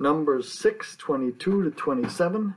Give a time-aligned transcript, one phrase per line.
[0.00, 2.54] Numbers 6, 22 to 27,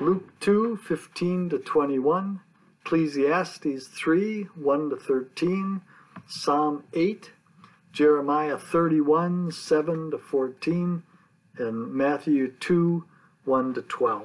[0.00, 2.40] Luke 2, 15 to 21,
[2.80, 5.80] Ecclesiastes 3, 1 to 13,
[6.26, 7.30] Psalm 8,
[7.92, 11.02] Jeremiah 31, 7 to 14,
[11.58, 13.04] and Matthew 2,
[13.44, 14.24] 1 to 12.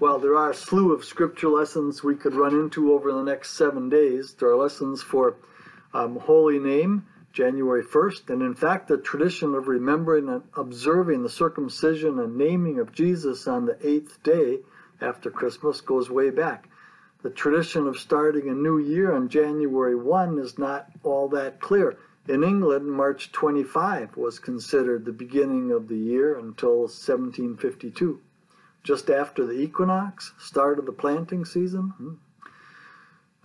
[0.00, 3.50] Well, there are a slew of scripture lessons we could run into over the next
[3.50, 4.34] seven days.
[4.34, 5.36] There are lessons for
[5.92, 11.28] um, Holy Name, January 1st, and in fact, the tradition of remembering and observing the
[11.28, 14.60] circumcision and naming of Jesus on the eighth day
[15.00, 16.68] after Christmas goes way back.
[17.22, 21.96] The tradition of starting a new year on January 1 is not all that clear.
[22.28, 28.20] In England, March 25 was considered the beginning of the year until 1752.
[28.84, 31.94] Just after the equinox, start of the planting season.
[31.96, 32.14] Hmm.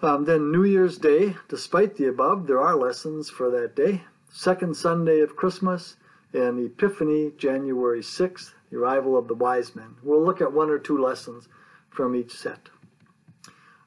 [0.01, 4.01] Um, then New Year's Day, despite the above, there are lessons for that day.
[4.29, 5.97] Second Sunday of Christmas
[6.31, 9.95] and Epiphany, January 6th, the arrival of the wise men.
[10.01, 11.49] We'll look at one or two lessons
[11.89, 12.69] from each set.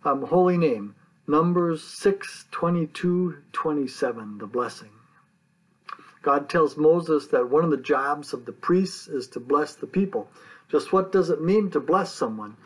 [0.05, 0.95] Um, Holy Name,
[1.27, 4.91] Numbers 6, 22, 27, the blessing.
[6.21, 9.87] God tells Moses that one of the jobs of the priests is to bless the
[9.87, 10.29] people.
[10.69, 12.57] Just what does it mean to bless someone?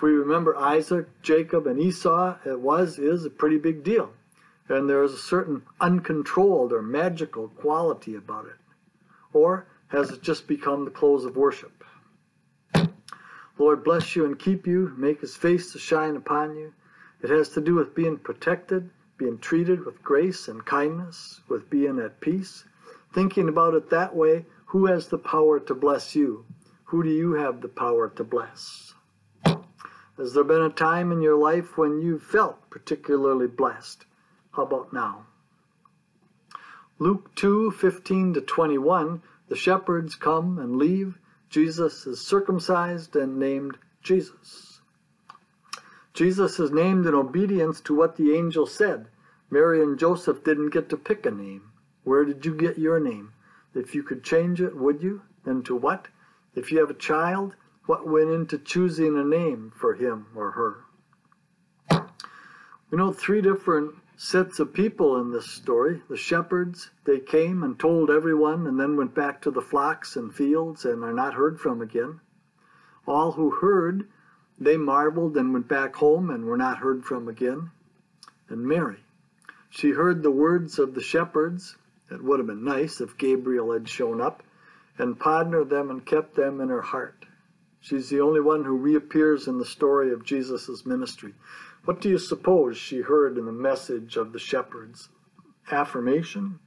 [0.00, 4.14] If we remember Isaac, Jacob, and Esau, it was, is a pretty big deal.
[4.66, 8.56] And there is a certain uncontrolled or magical quality about it.
[9.34, 11.84] Or has it just become the close of worship?
[13.58, 16.72] Lord bless you and keep you, make his face to shine upon you.
[17.20, 18.88] It has to do with being protected,
[19.18, 22.64] being treated with grace and kindness, with being at peace.
[23.12, 26.46] Thinking about it that way, who has the power to bless you?
[26.84, 28.89] Who do you have the power to bless?
[30.20, 34.04] Has there been a time in your life when you felt particularly blessed?
[34.50, 35.24] How about now?
[36.98, 41.18] Luke 2 15 to 21, the shepherds come and leave.
[41.48, 44.82] Jesus is circumcised and named Jesus.
[46.12, 49.08] Jesus is named in obedience to what the angel said.
[49.48, 51.72] Mary and Joseph didn't get to pick a name.
[52.04, 53.32] Where did you get your name?
[53.74, 55.22] If you could change it, would you?
[55.46, 56.08] And to what?
[56.54, 57.56] If you have a child,
[57.86, 60.84] what went into choosing a name for him or her.
[62.90, 66.02] We know three different sets of people in this story.
[66.08, 70.34] The shepherds, they came and told everyone and then went back to the flocks and
[70.34, 72.20] fields and are not heard from again.
[73.06, 74.08] All who heard,
[74.58, 77.70] they marveled and went back home and were not heard from again.
[78.48, 78.98] And Mary,
[79.70, 81.76] she heard the words of the shepherds.
[82.10, 84.42] It would have been nice if Gabriel had shown up
[84.98, 87.24] and pondered them and kept them in her heart.
[87.80, 91.34] She's the only one who reappears in the story of Jesus' ministry.
[91.84, 95.08] What do you suppose she heard in the message of the shepherds?
[95.70, 96.60] Affirmation?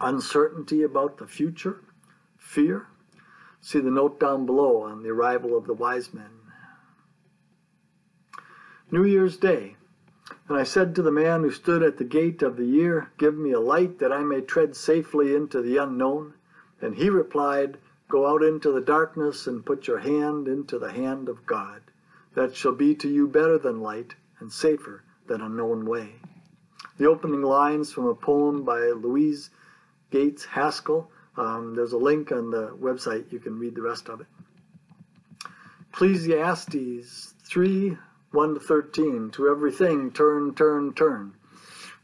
[0.00, 1.82] Uncertainty about the future?
[2.38, 2.86] Fear?
[3.60, 6.30] See the note down below on the arrival of the wise men.
[8.90, 9.76] New Year's Day.
[10.48, 13.36] And I said to the man who stood at the gate of the year, Give
[13.36, 16.34] me a light that I may tread safely into the unknown.
[16.80, 17.76] And he replied,
[18.08, 21.82] Go out into the darkness and put your hand into the hand of God.
[22.34, 26.14] That shall be to you better than light and safer than a known way.
[26.96, 29.50] The opening lines from a poem by Louise
[30.10, 31.04] Gates Haskins.
[31.36, 33.30] Um, there's a link on the website.
[33.30, 34.26] You can read the rest of it.
[35.92, 37.96] Ecclesiastes 3
[38.30, 39.30] 1 to 13.
[39.32, 41.34] To everything turn, turn, turn.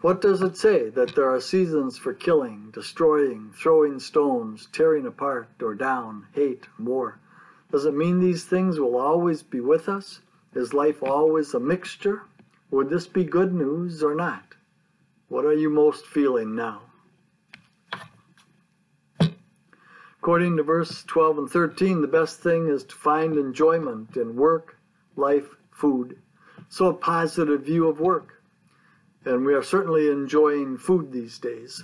[0.05, 0.91] What does it say?
[0.91, 7.19] That there are seasons for killing, destroying, throwing stones, tearing apart or down, hate, war.
[7.73, 10.21] Does it mean these things will always be with us?
[10.53, 12.25] Is life always a mixture?
[12.71, 14.45] Would this be good news or not?
[15.29, 16.83] What are you most feeling now?
[20.19, 24.77] According to verse 12 and 13, the best thing is to find enjoyment in work,
[25.17, 26.19] life, food.
[26.69, 28.35] So a positive view of work
[29.25, 31.83] and we are certainly enjoying food these days.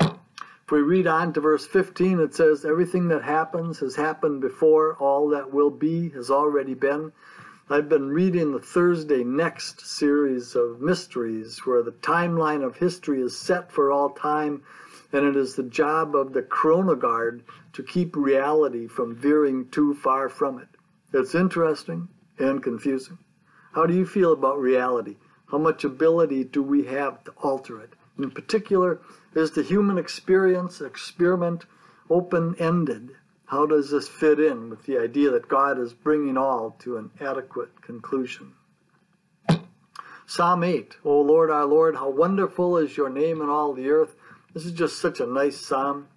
[0.00, 4.96] If we read on to verse 15, it says, Everything that happens has happened before,
[4.96, 7.12] all that will be has already been.
[7.70, 13.38] I've been reading the Thursday Next series of mysteries where the timeline of history is
[13.38, 14.62] set for all time,
[15.12, 20.28] and it is the job of the chronoguard to keep reality from veering too far
[20.28, 20.68] from it.
[21.12, 22.08] It's interesting
[22.38, 23.18] and confusing.
[23.72, 25.16] How do you feel about reality?
[25.52, 27.92] How much ability do we have to alter it?
[28.18, 29.02] In particular,
[29.34, 31.66] is the human experience experiment
[32.08, 33.10] open ended?
[33.44, 37.10] How does this fit in with the idea that God is bringing all to an
[37.20, 38.54] adequate conclusion?
[40.24, 44.16] Psalm 8, O Lord our Lord, how wonderful is your name in all the earth.
[44.54, 46.08] This is just such a nice psalm.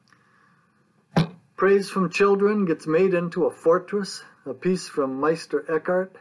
[1.58, 6.16] Praise from children gets made into a fortress, a piece from Meister Eckhart.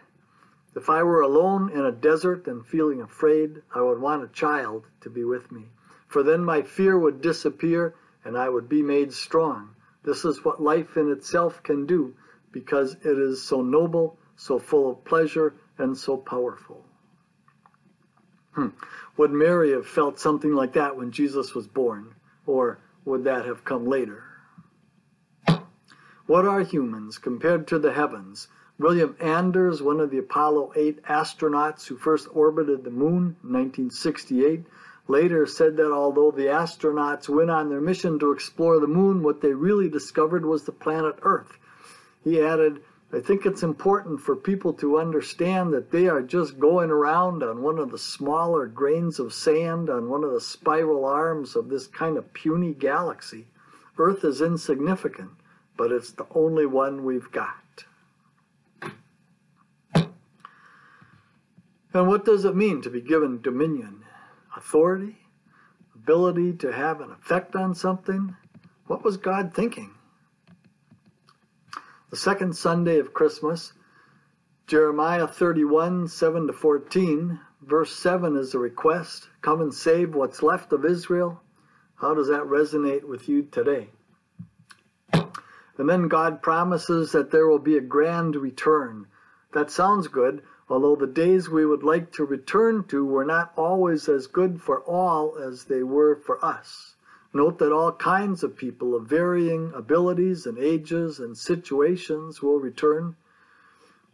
[0.77, 4.87] If I were alone in a desert and feeling afraid, I would want a child
[5.03, 5.69] to be with me.
[6.09, 7.95] For then my fear would disappear
[8.25, 9.77] and I would be made strong.
[10.03, 12.15] This is what life in itself can do
[12.53, 16.85] because it is so noble, so full of pleasure, and so powerful.
[18.53, 18.69] Hmm.
[19.17, 22.15] Would Mary have felt something like that when Jesus was born?
[22.47, 24.25] Or would that have come later?
[26.27, 28.49] What are humans compared to the heavens?
[28.77, 34.65] William Anders, one of the Apollo 8 astronauts who first orbited the moon in 1968,
[35.07, 39.41] later said that although the astronauts went on their mission to explore the moon, what
[39.41, 41.57] they really discovered was the planet Earth.
[42.25, 42.81] He added,
[43.13, 47.63] I think it's important for people to understand that they are just going around on
[47.63, 51.87] one of the smaller grains of sand on one of the spiral arms of this
[51.87, 53.47] kind of puny galaxy.
[53.99, 55.31] Earth is insignificant,
[55.77, 57.64] but it's the only one we've got.
[61.95, 64.05] And what does it mean to be given dominion?
[64.57, 65.17] Authority?
[65.95, 68.35] Ability to have an effect on something?
[68.89, 69.95] What was God thinking?
[72.11, 73.73] The second Sunday of Christmas,
[74.67, 80.73] Jeremiah 31, 7 to 14, verse 7 is a request come and save what's left
[80.73, 81.41] of Israel.
[81.95, 83.89] How does that resonate with you today?
[85.13, 89.07] And then God promises that there will be a grand return.
[89.53, 90.43] That sounds good,
[90.75, 94.81] although the days we would like to return to were not always as good for
[94.81, 96.97] all as they were for us.
[97.33, 103.15] Note that all kinds of people of varying abilities and ages and situations will return.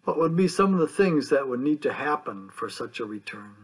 [0.05, 3.07] What would be some of the things that would need to happen for such a
[3.07, 3.55] return?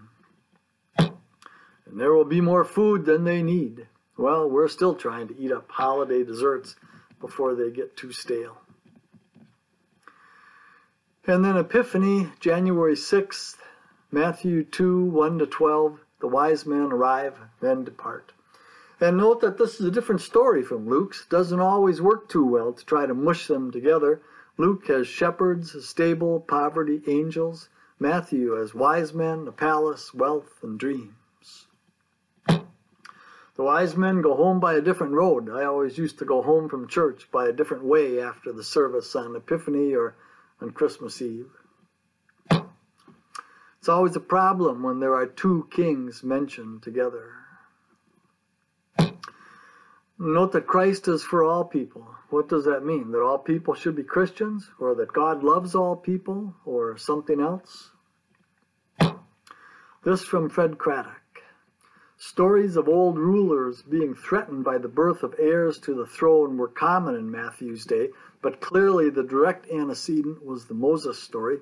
[0.99, 3.89] And there will be more food than they need.
[4.17, 6.77] Well, we're still trying to eat up holiday desserts
[7.21, 8.57] before they get too stale.
[11.29, 13.57] And then Epiphany, January 6th,
[14.13, 15.99] Matthew 2 1 to 12.
[16.21, 18.33] The wise men arrive, then depart.
[19.01, 21.27] And note that this is a different story from Luke's.
[21.27, 24.23] Doesn't always work too well to try to mush them together.
[24.57, 27.71] Luke has shepherds, a stable, poverty, angels.
[27.99, 31.67] Matthew has wise men, a palace, wealth, and dreams.
[32.47, 35.51] The wise men go home by a different road.
[35.51, 39.17] I always used to go home from church by a different way after the service
[39.17, 40.15] on Epiphany or
[40.61, 41.51] on Christmas Eve.
[43.79, 47.33] It's always a problem when there are two kings mentioned together.
[50.19, 52.09] Note that Christ is for all people.
[52.31, 53.13] What does that mean?
[53.13, 54.69] That all people should be Christians?
[54.81, 56.55] Or that God loves all people?
[56.65, 57.91] Or something else?
[60.03, 61.21] This from Fred Craddock.
[62.19, 66.67] Stories of old rulers being threatened by the birth of heirs to the throne were
[66.67, 71.61] common in Matthew's day, but clearly the direct antecedent was the Moses story.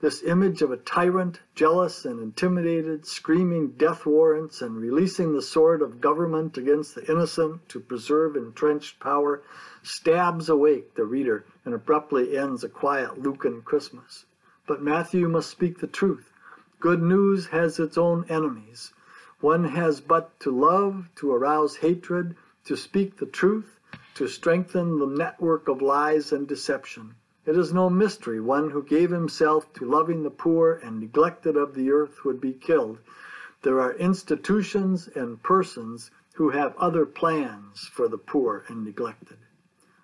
[0.00, 5.80] This image of a tyrant, jealous and intimidated, screaming death warrants and releasing the sword
[5.80, 9.42] of government against the innocent to preserve entrenched power
[9.84, 14.26] stabs awake the reader and abruptly ends a quiet Lucan Christmas.
[14.66, 16.32] But Matthew must speak the truth.
[16.80, 18.92] Good news has its own enemies.
[19.44, 22.34] One has but to love, to arouse hatred,
[22.64, 23.78] to speak the truth,
[24.14, 27.16] to strengthen the network of lies and deception.
[27.44, 31.74] It is no mystery one who gave himself to loving the poor and neglected of
[31.74, 33.00] the earth would be killed.
[33.60, 39.36] There are institutions and persons who have other plans for the poor and neglected.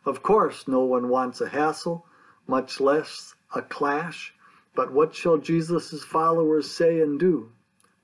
[0.04, 2.04] Of course, no one wants a hassle,
[2.47, 4.35] much less a clash,
[4.75, 7.52] but what shall Jesus' followers say and do?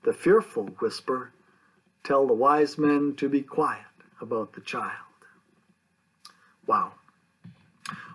[0.07, 1.33] The fearful whisper,
[2.05, 3.83] Tell the wise men to be quiet
[4.21, 4.93] about the child.
[6.65, 6.93] Wow.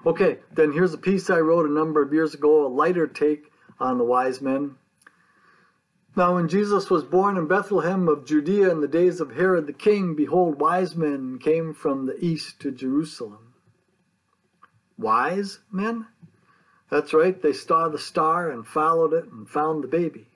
[0.07, 3.53] Okay, then here's a piece I wrote a number of years ago, a lighter take
[3.79, 4.77] on the wise men.
[6.17, 9.75] Now, when Jesus was born in Bethlehem of Judea in the days of Herod the
[9.75, 13.53] king, behold, wise men came from the east to Jerusalem.
[14.97, 16.07] Wise men?
[16.89, 20.29] That's right, they saw the star and followed it and found the baby.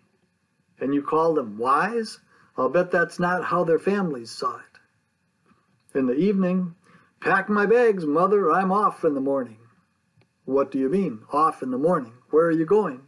[0.80, 2.18] And you call them wise?
[2.56, 5.98] I'll bet that's not how their families saw it.
[5.98, 6.74] In the evening,
[7.20, 9.58] pack my bags, mother, I'm off in the morning.
[10.44, 12.12] What do you mean, off in the morning?
[12.30, 13.02] Where are you going?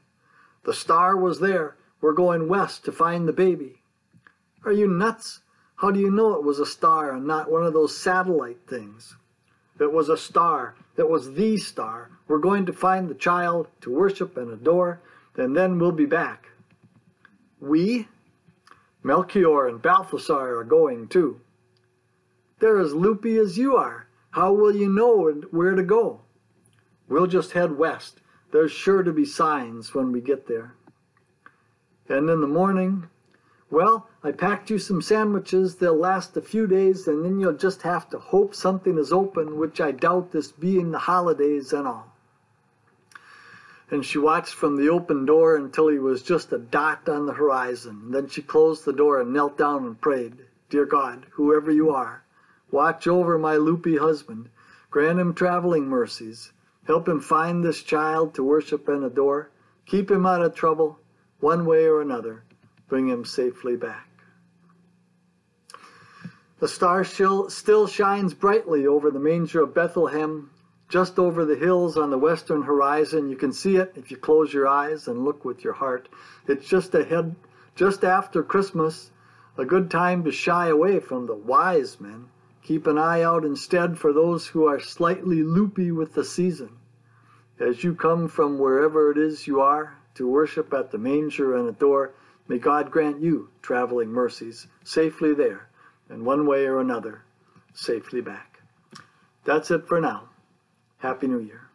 [0.65, 1.77] The star was there.
[2.01, 3.83] We're going west to find the baby.
[4.65, 5.41] Are you nuts?
[5.77, 9.17] How do you know it was a star and not one of those satellite things?
[9.81, 10.75] It was a star.
[10.97, 12.11] It was the star.
[12.27, 15.01] We're going to find the child to worship and adore,
[15.37, 16.49] and then we'll be back.
[17.61, 18.09] We?
[19.03, 21.41] Melchior and Balthasar are going too.
[22.59, 24.07] They're as loopy as you are.
[24.31, 26.21] How will you know where to go?
[27.09, 28.21] We'll just head west.
[28.51, 30.75] There's sure to be signs when we get there.
[32.09, 33.09] And in the morning,
[33.71, 35.77] well, I packed you some sandwiches.
[35.77, 39.59] They'll last a few days, and then you'll just have to hope something is open,
[39.59, 42.15] which I doubt this being the holidays and all
[43.91, 47.33] and she watched from the open door until he was just a dot on the
[47.33, 48.11] horizon.
[48.11, 50.35] Then she closed the door and knelt down and prayed,
[50.69, 52.23] Dear God, whoever you are,
[52.71, 54.51] watch over my loopy husband,
[54.91, 56.53] grant him traveling mercies,
[56.85, 59.51] help him find this child to worship and adore,
[59.87, 60.99] keep him out of trouble,
[61.41, 62.43] one way or another,
[62.89, 64.09] bring him safely back.
[66.59, 70.51] The star still shines brightly over the manger of Bethlehem
[70.89, 73.29] just over the hills on the western horizon.
[73.29, 76.09] You can see it if you close your eyes and look with your heart.
[76.47, 77.37] It's just ahead,
[77.75, 79.11] just after Christmas,
[79.57, 82.29] a good time to shy away from the wise men.
[82.63, 86.77] Keep an eye out instead for those who are slightly loopy with the season.
[87.59, 91.69] As you come from wherever it is you are to worship at the manger and
[91.69, 92.13] adore,
[92.47, 95.69] may God grant you traveling mercies safely there,
[96.09, 97.23] and one way or another,
[97.75, 98.61] safely back.
[99.45, 100.28] That's it for now.
[100.99, 101.68] Happy New Year.